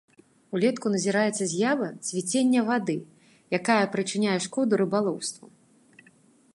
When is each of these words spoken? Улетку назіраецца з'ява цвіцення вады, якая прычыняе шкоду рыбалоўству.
Улетку 0.59 0.91
назіраецца 0.93 1.43
з'ява 1.51 1.89
цвіцення 2.09 2.61
вады, 2.71 2.97
якая 3.59 3.79
прычыняе 3.93 4.37
шкоду 4.49 4.73
рыбалоўству. 4.83 5.45